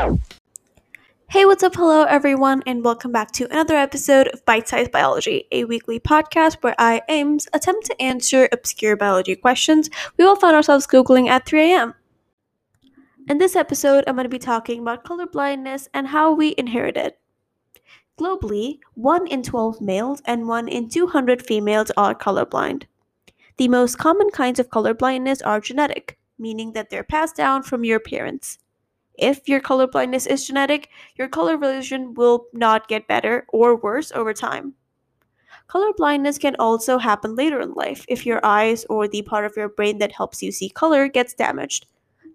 what's 0.00 1.62
up? 1.62 1.74
Hello, 1.74 2.04
everyone, 2.04 2.62
and 2.64 2.82
welcome 2.82 3.12
back 3.12 3.32
to 3.32 3.44
another 3.50 3.76
episode 3.76 4.28
of 4.28 4.42
Bite 4.46 4.66
Size 4.66 4.88
Biology, 4.88 5.46
a 5.52 5.64
weekly 5.64 6.00
podcast 6.00 6.56
where 6.62 6.74
I, 6.78 7.02
Ames, 7.10 7.46
attempt 7.52 7.84
to 7.86 8.00
answer 8.00 8.48
obscure 8.50 8.96
biology 8.96 9.36
questions 9.36 9.90
we 10.16 10.24
all 10.24 10.36
find 10.36 10.56
ourselves 10.56 10.86
Googling 10.86 11.28
at 11.28 11.44
3 11.44 11.72
a.m. 11.72 11.94
In 13.28 13.36
this 13.36 13.54
episode, 13.54 14.04
I'm 14.06 14.14
going 14.14 14.24
to 14.24 14.30
be 14.30 14.38
talking 14.38 14.80
about 14.80 15.04
color 15.04 15.26
blindness 15.26 15.88
and 15.92 16.08
how 16.08 16.32
we 16.32 16.54
inherit 16.56 16.96
it. 16.96 17.18
Globally, 18.18 18.78
1 18.94 19.26
in 19.26 19.42
12 19.42 19.82
males 19.82 20.22
and 20.24 20.48
1 20.48 20.68
in 20.68 20.88
200 20.88 21.44
females 21.44 21.90
are 21.96 22.14
colorblind. 22.14 22.84
The 23.58 23.68
most 23.68 23.98
common 23.98 24.30
kinds 24.30 24.58
of 24.58 24.70
color 24.70 24.94
blindness 24.94 25.42
are 25.42 25.60
genetic, 25.60 26.18
meaning 26.38 26.72
that 26.72 26.88
they're 26.88 27.04
passed 27.04 27.36
down 27.36 27.62
from 27.62 27.84
your 27.84 28.00
parents. 28.00 28.58
If 29.20 29.48
your 29.48 29.60
color 29.60 29.86
blindness 29.86 30.26
is 30.26 30.46
genetic, 30.46 30.88
your 31.16 31.28
color 31.28 31.56
vision 31.58 32.14
will 32.14 32.46
not 32.54 32.88
get 32.88 33.06
better 33.06 33.46
or 33.48 33.76
worse 33.76 34.10
over 34.12 34.32
time. 34.32 34.74
Color 35.66 35.92
blindness 35.96 36.38
can 36.38 36.56
also 36.58 36.98
happen 36.98 37.36
later 37.36 37.60
in 37.60 37.74
life 37.74 38.04
if 38.08 38.26
your 38.26 38.40
eyes 38.44 38.84
or 38.88 39.06
the 39.06 39.22
part 39.22 39.44
of 39.44 39.56
your 39.56 39.68
brain 39.68 39.98
that 39.98 40.12
helps 40.12 40.42
you 40.42 40.50
see 40.50 40.68
color 40.68 41.06
gets 41.06 41.34
damaged. 41.34 41.86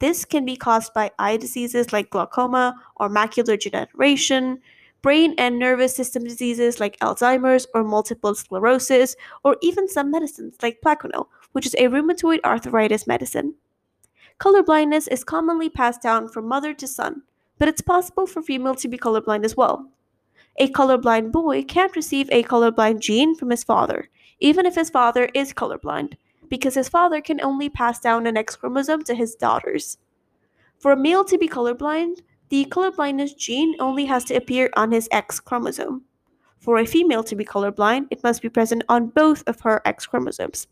This 0.00 0.24
can 0.24 0.44
be 0.44 0.56
caused 0.56 0.92
by 0.92 1.12
eye 1.18 1.36
diseases 1.36 1.92
like 1.92 2.10
glaucoma 2.10 2.74
or 2.96 3.08
macular 3.08 3.58
degeneration, 3.58 4.58
brain 5.00 5.34
and 5.38 5.58
nervous 5.58 5.94
system 5.94 6.24
diseases 6.24 6.80
like 6.80 6.98
Alzheimer's 6.98 7.66
or 7.74 7.84
multiple 7.84 8.34
sclerosis, 8.34 9.14
or 9.44 9.56
even 9.62 9.88
some 9.88 10.10
medicines 10.10 10.56
like 10.60 10.80
Plaquenil, 10.84 11.28
which 11.52 11.66
is 11.66 11.74
a 11.74 11.88
rheumatoid 11.88 12.40
arthritis 12.44 13.06
medicine. 13.06 13.54
Color 14.38 14.62
blindness 14.62 15.06
is 15.08 15.24
commonly 15.24 15.68
passed 15.68 16.02
down 16.02 16.28
from 16.28 16.48
mother 16.48 16.74
to 16.74 16.86
son, 16.86 17.22
but 17.58 17.68
it's 17.68 17.80
possible 17.80 18.26
for 18.26 18.42
females 18.42 18.82
to 18.82 18.88
be 18.88 18.98
colorblind 18.98 19.44
as 19.44 19.56
well. 19.56 19.90
A 20.56 20.68
colorblind 20.68 21.32
boy 21.32 21.62
can't 21.62 21.96
receive 21.96 22.28
a 22.30 22.42
colorblind 22.42 23.00
gene 23.00 23.34
from 23.34 23.50
his 23.50 23.64
father, 23.64 24.08
even 24.40 24.66
if 24.66 24.74
his 24.74 24.90
father 24.90 25.28
is 25.34 25.52
colorblind, 25.52 26.14
because 26.48 26.74
his 26.74 26.88
father 26.88 27.20
can 27.20 27.40
only 27.40 27.68
pass 27.68 27.98
down 28.00 28.26
an 28.26 28.36
X 28.36 28.56
chromosome 28.56 29.04
to 29.04 29.14
his 29.14 29.34
daughters. 29.34 29.98
For 30.78 30.92
a 30.92 30.96
male 30.96 31.24
to 31.24 31.38
be 31.38 31.48
colorblind, 31.48 32.22
the 32.48 32.66
colorblindness 32.66 33.36
gene 33.36 33.76
only 33.78 34.04
has 34.06 34.24
to 34.24 34.34
appear 34.34 34.68
on 34.76 34.92
his 34.92 35.08
X 35.10 35.40
chromosome. 35.40 36.02
For 36.58 36.78
a 36.78 36.86
female 36.86 37.24
to 37.24 37.34
be 37.34 37.44
colorblind, 37.44 38.08
it 38.10 38.22
must 38.22 38.42
be 38.42 38.48
present 38.48 38.84
on 38.88 39.08
both 39.08 39.42
of 39.46 39.60
her 39.60 39.80
X 39.84 40.06
chromosomes. 40.06 40.66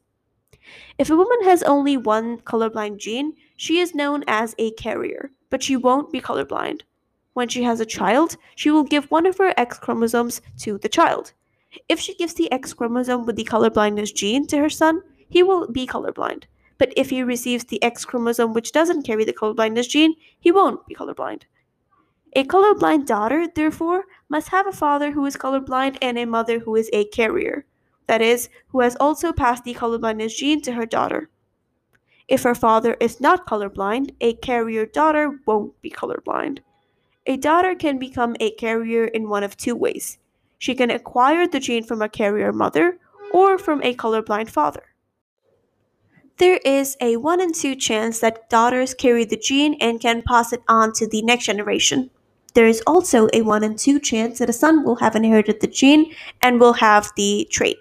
If 0.99 1.11
a 1.11 1.17
woman 1.17 1.45
has 1.45 1.63
only 1.63 1.97
one 1.97 2.39
colorblind 2.39 2.99
gene, 2.99 3.35
she 3.57 3.79
is 3.79 3.95
known 3.95 4.25
as 4.27 4.55
a 4.59 4.73
carrier, 4.73 5.31
but 5.49 5.63
she 5.63 5.77
won't 5.77 6.13
be 6.13 6.21
colorblind. 6.21 6.83
When 7.33 7.49
she 7.49 7.63
has 7.63 7.81
a 7.81 7.87
child, 7.87 8.37
she 8.55 8.71
will 8.71 8.85
give 8.85 9.11
one 9.11 9.27
of 9.27 9.39
her 9.39 9.55
X 9.57 9.79
chromosomes 9.79 10.41
to 10.59 10.79
the 10.79 10.89
child. 10.89 11.33
If 11.89 12.01
she 12.01 12.15
gives 12.15 12.35
the 12.35 12.51
X 12.53 12.73
chromosome 12.73 13.25
with 13.25 13.37
the 13.37 13.45
colorblindness 13.45 14.15
gene 14.15 14.47
to 14.49 14.59
her 14.59 14.69
son, 14.69 15.03
he 15.29 15.43
will 15.43 15.69
be 15.69 15.87
colorblind. 15.87 16.45
But 16.79 16.93
if 16.97 17.11
he 17.11 17.23
receives 17.23 17.65
the 17.65 17.83
X 17.83 18.05
chromosome 18.05 18.53
which 18.53 18.73
doesn't 18.73 19.05
carry 19.05 19.25
the 19.25 19.33
colorblindness 19.33 19.89
gene, 19.89 20.15
he 20.41 20.51
won't 20.51 20.87
be 20.87 20.95
colorblind. 20.95 21.43
A 22.35 22.45
colorblind 22.45 23.07
daughter, 23.07 23.47
therefore, 23.47 24.05
must 24.29 24.49
have 24.49 24.67
a 24.67 24.73
father 24.73 25.13
who 25.13 25.25
is 25.27 25.37
colorblind 25.37 25.97
and 26.03 26.19
a 26.19 26.25
mother 26.25 26.59
who 26.61 26.75
is 26.77 26.91
a 26.93 27.05
carrier 27.07 27.65
that 28.11 28.21
is, 28.21 28.49
who 28.71 28.81
has 28.81 28.97
also 28.99 29.33
passed 29.33 29.63
the 29.63 29.73
colorblindness 29.73 30.37
gene 30.37 30.61
to 30.63 30.73
her 30.73 30.85
daughter. 30.85 31.31
If 32.27 32.43
her 32.43 32.57
father 32.57 32.97
is 32.99 33.21
not 33.21 33.47
colorblind, 33.47 34.17
a 34.21 34.35
carrier 34.35 34.85
daughter 34.85 35.39
won't 35.47 35.81
be 35.81 35.91
colorblind. 35.91 36.59
A 37.27 37.37
daughter 37.37 37.77
can 37.77 38.01
become 38.01 38.35
a 38.41 38.51
carrier 38.51 39.05
in 39.05 39.29
one 39.29 39.45
of 39.45 39.57
two 39.57 39.77
ways. 39.77 40.19
She 40.59 40.75
can 40.75 40.91
acquire 40.91 41.47
the 41.47 41.61
gene 41.61 41.85
from 41.85 42.03
a 42.03 42.09
carrier 42.09 42.53
mother 42.53 42.99
or 43.33 43.59
from 43.59 43.81
a 43.85 43.95
colorblind 43.95 44.51
father. 44.51 44.83
There 46.39 46.59
is 46.65 46.97
a 47.01 47.17
1 47.17 47.41
in 47.41 47.53
2 47.53 47.77
chance 47.77 48.19
that 48.19 48.51
daughters 48.51 48.93
carry 48.93 49.25
the 49.25 49.37
gene 49.37 49.77
and 49.81 50.01
can 50.01 50.23
pass 50.27 50.53
it 50.53 50.63
on 50.67 50.93
to 50.95 51.07
the 51.07 51.23
next 51.23 51.45
generation. 51.45 52.11
There 52.55 52.67
is 52.67 52.83
also 52.89 53.29
a 53.33 53.43
1 53.43 53.63
in 53.63 53.77
2 53.77 54.01
chance 54.01 54.41
that 54.41 54.51
a 54.51 54.61
son 54.65 54.83
will 54.83 54.97
have 54.97 55.15
inherited 55.15 55.61
the 55.61 55.69
gene 55.69 56.13
and 56.43 56.59
will 56.59 56.73
have 56.73 57.13
the 57.15 57.47
trait. 57.53 57.77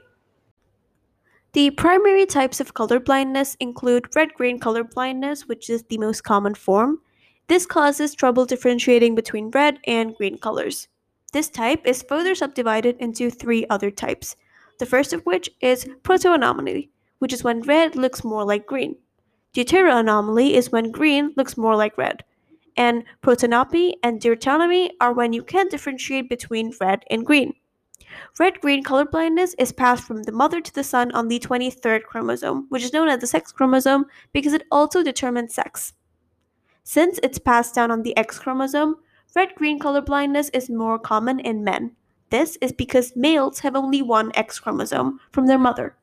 The 1.54 1.72
primary 1.72 2.28
types 2.28 2.60
of 2.60 2.76
color 2.76 3.00
blindness 3.00 3.56
include 3.60 4.16
red 4.16 4.36
green 4.36 4.60
color 4.60 4.84
blindness, 4.84 5.48
which 5.48 5.68
is 5.68 5.82
the 5.84 5.98
most 5.98 6.24
common 6.24 6.54
form. 6.54 7.02
This 7.48 7.66
causes 7.66 8.14
trouble 8.14 8.46
differentiating 8.46 9.16
between 9.16 9.50
red 9.50 9.80
and 9.88 10.16
green 10.16 10.38
colors. 10.38 10.88
This 11.34 11.50
type 11.50 11.82
is 11.86 12.04
further 12.04 12.36
subdivided 12.36 12.98
into 13.00 13.32
three 13.32 13.66
other 13.68 13.90
types. 13.90 14.36
The 14.78 14.86
first 14.86 15.12
of 15.12 15.26
which 15.26 15.50
is 15.60 15.86
protoanomaly, 16.04 16.90
which 17.18 17.34
is 17.34 17.44
when 17.44 17.62
red 17.62 17.96
looks 17.96 18.24
more 18.24 18.46
like 18.46 18.68
green. 18.68 18.96
Deuteroanomaly 19.54 20.54
is 20.54 20.72
when 20.72 20.92
green 20.92 21.34
looks 21.36 21.58
more 21.58 21.76
like 21.76 21.98
red. 21.98 22.24
And 22.78 23.04
protanopia 23.24 23.94
and 24.04 24.22
deuteranopia 24.22 24.92
are 25.02 25.14
when 25.14 25.34
you 25.34 25.42
can't 25.42 25.72
differentiate 25.72 26.30
between 26.30 26.74
red 26.80 27.04
and 27.10 27.26
green. 27.26 27.56
Red 28.40 28.62
green 28.62 28.84
colorblindness 28.84 29.56
is 29.58 29.72
passed 29.72 30.04
from 30.04 30.24
the 30.24 30.32
mother 30.32 30.62
to 30.62 30.74
the 30.74 30.84
son 30.84 31.12
on 31.12 31.28
the 31.28 31.40
23rd 31.40 32.04
chromosome, 32.04 32.66
which 32.70 32.84
is 32.84 32.94
known 32.94 33.08
as 33.08 33.20
the 33.20 33.28
sex 33.28 33.52
chromosome 33.52 34.06
because 34.34 34.54
it 34.54 34.66
also 34.72 35.04
determines 35.04 35.54
sex. 35.54 35.94
Since 36.84 37.20
it's 37.22 37.38
passed 37.38 37.76
down 37.76 37.92
on 37.92 38.02
the 38.02 38.18
X 38.18 38.40
chromosome, 38.40 38.96
red 39.36 39.54
green 39.56 39.80
colorblindness 39.80 40.50
is 40.54 40.70
more 40.70 40.98
common 40.98 41.40
in 41.40 41.64
men. 41.64 41.96
This 42.30 42.58
is 42.62 42.72
because 42.72 43.16
males 43.16 43.60
have 43.60 43.76
only 43.76 44.02
one 44.02 44.32
X 44.36 44.60
chromosome 44.60 45.20
from 45.32 45.46
their 45.46 45.60
mother. 45.60 45.96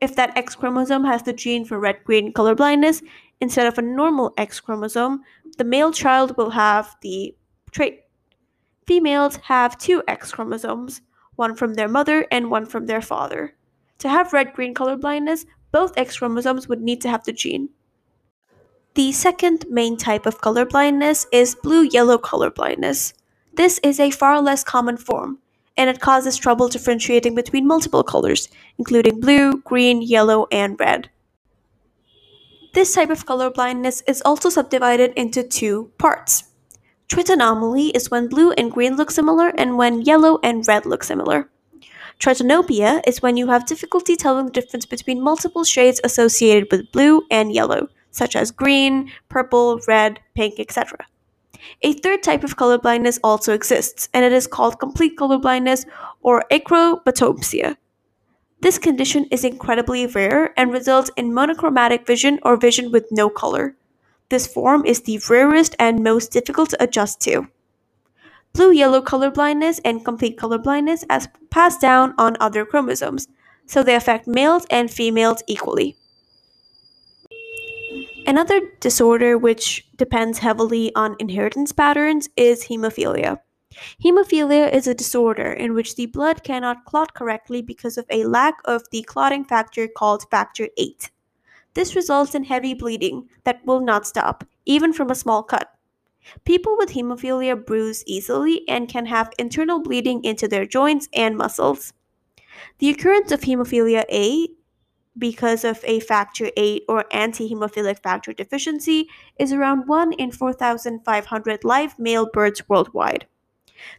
If 0.00 0.14
that 0.16 0.36
X 0.36 0.54
chromosome 0.54 1.04
has 1.04 1.22
the 1.22 1.32
gene 1.32 1.64
for 1.64 1.78
red 1.78 2.02
green 2.04 2.32
colorblindness 2.32 3.02
instead 3.40 3.66
of 3.66 3.78
a 3.78 3.82
normal 3.82 4.34
X 4.36 4.60
chromosome, 4.60 5.22
the 5.58 5.64
male 5.64 5.92
child 5.92 6.36
will 6.36 6.50
have 6.50 6.96
the 7.02 7.34
trait. 7.70 8.04
Females 8.86 9.36
have 9.36 9.78
two 9.78 10.02
X 10.06 10.32
chromosomes, 10.32 11.02
one 11.36 11.54
from 11.54 11.74
their 11.74 11.88
mother 11.88 12.26
and 12.30 12.50
one 12.50 12.66
from 12.66 12.86
their 12.86 13.00
father. 13.00 13.54
To 13.98 14.08
have 14.08 14.32
red 14.32 14.52
green 14.52 14.74
color 14.74 14.96
blindness, 14.96 15.46
both 15.72 15.96
X 15.96 16.18
chromosomes 16.18 16.68
would 16.68 16.82
need 16.82 17.00
to 17.02 17.08
have 17.08 17.24
the 17.24 17.32
gene. 17.32 17.70
The 18.94 19.12
second 19.12 19.66
main 19.68 19.96
type 19.96 20.26
of 20.26 20.40
color 20.40 20.64
blindness 20.64 21.26
is 21.30 21.54
blue 21.54 21.82
yellow 21.82 22.18
color 22.18 22.50
blindness. 22.50 23.12
This 23.54 23.78
is 23.82 24.00
a 24.00 24.10
far 24.10 24.40
less 24.40 24.64
common 24.64 24.96
form, 24.96 25.38
and 25.76 25.90
it 25.90 26.00
causes 26.00 26.36
trouble 26.36 26.68
differentiating 26.68 27.34
between 27.34 27.66
multiple 27.66 28.02
colors, 28.02 28.48
including 28.78 29.20
blue, 29.20 29.60
green, 29.62 30.00
yellow, 30.02 30.46
and 30.50 30.80
red. 30.80 31.10
This 32.72 32.94
type 32.94 33.10
of 33.10 33.24
color 33.24 33.50
blindness 33.50 34.02
is 34.06 34.22
also 34.22 34.48
subdivided 34.50 35.12
into 35.14 35.42
two 35.42 35.90
parts. 35.98 36.44
Tritanomaly 37.08 37.92
is 37.94 38.10
when 38.10 38.28
blue 38.28 38.50
and 38.52 38.72
green 38.72 38.96
look 38.96 39.10
similar 39.10 39.48
and 39.48 39.76
when 39.76 40.02
yellow 40.02 40.38
and 40.42 40.66
red 40.66 40.86
look 40.86 41.04
similar. 41.04 41.48
Tritanopia 42.18 43.00
is 43.06 43.22
when 43.22 43.36
you 43.36 43.46
have 43.48 43.66
difficulty 43.66 44.16
telling 44.16 44.46
the 44.46 44.52
difference 44.52 44.86
between 44.86 45.22
multiple 45.22 45.64
shades 45.64 46.00
associated 46.02 46.68
with 46.70 46.90
blue 46.90 47.22
and 47.30 47.52
yellow, 47.52 47.88
such 48.10 48.34
as 48.34 48.50
green, 48.50 49.12
purple, 49.28 49.80
red, 49.86 50.18
pink, 50.34 50.58
etc. 50.58 51.06
A 51.82 51.92
third 51.92 52.22
type 52.22 52.42
of 52.42 52.56
colorblindness 52.56 53.20
also 53.22 53.52
exists, 53.52 54.08
and 54.14 54.24
it 54.24 54.32
is 54.32 54.46
called 54.46 54.80
complete 54.80 55.16
colorblindness 55.16 55.84
or 56.22 56.44
achromatopsia. 56.50 57.76
This 58.60 58.78
condition 58.78 59.26
is 59.30 59.44
incredibly 59.44 60.06
rare 60.06 60.58
and 60.58 60.72
results 60.72 61.10
in 61.16 61.34
monochromatic 61.34 62.06
vision 62.06 62.40
or 62.42 62.56
vision 62.56 62.90
with 62.90 63.06
no 63.12 63.28
color. 63.28 63.76
This 64.28 64.46
form 64.46 64.84
is 64.84 65.02
the 65.02 65.20
rarest 65.30 65.76
and 65.78 66.02
most 66.02 66.32
difficult 66.32 66.70
to 66.70 66.82
adjust 66.82 67.20
to. 67.22 67.48
Blue 68.52 68.72
yellow 68.72 69.02
colorblindness 69.02 69.80
and 69.84 70.04
complete 70.04 70.38
colorblindness 70.38 71.04
as 71.10 71.28
passed 71.50 71.80
down 71.80 72.14
on 72.18 72.36
other 72.40 72.64
chromosomes, 72.64 73.28
so 73.66 73.82
they 73.82 73.94
affect 73.94 74.26
males 74.26 74.66
and 74.70 74.90
females 74.90 75.42
equally. 75.46 75.96
Another 78.26 78.60
disorder 78.80 79.38
which 79.38 79.86
depends 79.96 80.38
heavily 80.38 80.92
on 80.96 81.14
inheritance 81.20 81.70
patterns 81.70 82.28
is 82.36 82.64
hemophilia. 82.64 83.38
Hemophilia 84.02 84.72
is 84.72 84.88
a 84.88 84.94
disorder 84.94 85.52
in 85.52 85.74
which 85.74 85.94
the 85.94 86.06
blood 86.06 86.42
cannot 86.42 86.84
clot 86.86 87.14
correctly 87.14 87.62
because 87.62 87.96
of 87.96 88.06
a 88.10 88.24
lack 88.24 88.56
of 88.64 88.82
the 88.90 89.02
clotting 89.02 89.44
factor 89.44 89.86
called 89.86 90.24
factor 90.30 90.68
VIII. 90.76 90.96
This 91.76 91.94
results 91.94 92.34
in 92.34 92.44
heavy 92.44 92.72
bleeding 92.72 93.28
that 93.44 93.60
will 93.66 93.80
not 93.80 94.06
stop, 94.06 94.44
even 94.64 94.94
from 94.94 95.10
a 95.10 95.14
small 95.14 95.42
cut. 95.42 95.74
People 96.46 96.74
with 96.78 96.92
hemophilia 96.92 97.54
bruise 97.54 98.02
easily 98.06 98.66
and 98.66 98.88
can 98.88 99.04
have 99.04 99.30
internal 99.38 99.80
bleeding 99.80 100.24
into 100.24 100.48
their 100.48 100.64
joints 100.64 101.06
and 101.12 101.36
muscles. 101.36 101.92
The 102.78 102.88
occurrence 102.88 103.30
of 103.30 103.42
hemophilia 103.42 104.04
A 104.10 104.48
because 105.18 105.64
of 105.64 105.84
a 105.84 106.00
factor 106.00 106.48
VIII 106.56 106.80
or 106.88 107.04
anti 107.10 107.46
hemophilic 107.50 108.02
factor 108.02 108.32
deficiency 108.32 109.10
is 109.38 109.52
around 109.52 109.86
1 109.86 110.14
in 110.14 110.30
4,500 110.30 111.62
live 111.62 111.98
male 111.98 112.26
birds 112.32 112.66
worldwide. 112.70 113.26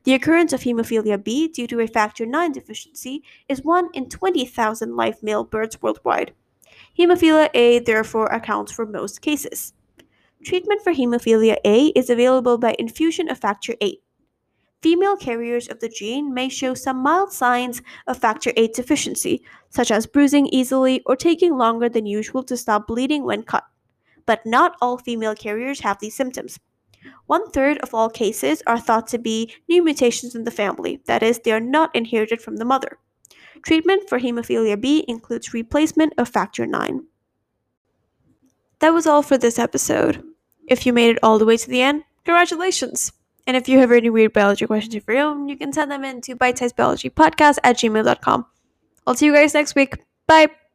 The 0.04 0.16
occurrence 0.16 0.52
of 0.52 0.62
hemophilia 0.62 1.24
B 1.24 1.48
due 1.48 1.68
to 1.68 1.82
a 1.82 1.86
factor 1.86 2.24
IX 2.24 2.56
deficiency 2.56 3.22
is 3.48 3.64
1 3.64 3.90
in 3.94 4.10
20,000 4.10 4.96
live 4.96 5.22
male 5.22 5.44
birds 5.44 5.80
worldwide. 5.80 6.34
Hemophilia 6.98 7.50
A 7.54 7.78
therefore 7.78 8.26
accounts 8.28 8.72
for 8.72 8.86
most 8.86 9.22
cases. 9.22 9.74
Treatment 10.44 10.82
for 10.82 10.94
hemophilia 10.94 11.58
A 11.64 11.88
is 11.90 12.10
available 12.10 12.58
by 12.58 12.76
infusion 12.80 13.30
of 13.30 13.38
factor 13.38 13.76
VIII. 13.80 14.02
Female 14.82 15.16
carriers 15.16 15.68
of 15.68 15.80
the 15.80 15.90
gene 15.90 16.34
may 16.34 16.50
show 16.50 16.74
some 16.74 16.98
mild 16.98 17.32
signs 17.32 17.84
of 18.08 18.18
factor 18.18 18.52
VIII 18.56 18.70
deficiency, 18.70 19.44
such 19.70 19.92
as 19.92 20.08
bruising 20.08 20.48
easily 20.48 21.04
or 21.06 21.16
taking 21.16 21.56
longer 21.56 21.88
than 21.88 22.08
usual 22.08 22.42
to 22.44 22.58
stop 22.58 22.88
bleeding 22.88 23.24
when 23.24 23.44
cut. 23.44 23.66
But 24.26 24.44
not 24.46 24.76
all 24.82 24.98
female 24.98 25.36
carriers 25.36 25.82
have 25.82 26.00
these 26.00 26.16
symptoms. 26.16 26.60
One 27.28 27.52
third 27.52 27.78
of 27.80 27.94
all 27.94 28.10
cases 28.10 28.64
are 28.66 28.80
thought 28.80 29.06
to 29.08 29.20
be 29.20 29.54
new 29.70 29.84
mutations 29.84 30.34
in 30.34 30.46
the 30.46 30.52
family, 30.52 31.02
that 31.06 31.22
is, 31.22 31.40
they 31.40 31.52
are 31.52 31.60
not 31.60 31.96
inherited 31.96 32.42
from 32.42 32.58
the 32.58 32.66
mother. 32.66 32.98
Treatment 33.64 34.08
for 34.10 34.20
hemophilia 34.20 34.80
B 34.80 35.06
includes 35.08 35.54
replacement 35.54 36.14
of 36.18 36.30
factor 36.30 36.64
IX. 36.64 37.00
That 38.80 38.94
was 38.94 39.08
all 39.08 39.22
for 39.22 39.38
this 39.38 39.58
episode. 39.58 40.24
If 40.68 40.86
you 40.86 40.94
made 40.94 41.12
it 41.12 41.20
all 41.24 41.40
the 41.40 41.46
way 41.46 41.58
to 41.58 41.70
the 41.70 41.82
end, 41.82 42.04
congratulations! 42.26 43.12
And 43.48 43.56
if 43.56 43.70
you 43.70 43.80
have 43.80 43.92
any 43.92 44.10
weird 44.10 44.34
biology 44.34 44.68
questions 44.68 44.96
of 44.96 45.06
your 45.08 45.20
own, 45.20 45.48
you 45.48 45.58
can 45.58 45.72
send 45.72 45.90
them 45.90 46.04
in 46.04 46.22
to 46.22 46.36
bitesizebiologypodcast 46.36 47.60
at 47.64 47.78
gmail.com. 47.78 48.46
I'll 49.08 49.16
see 49.16 49.26
you 49.26 49.34
guys 49.34 49.54
next 49.54 49.74
week. 49.74 49.96
Bye! 50.28 50.67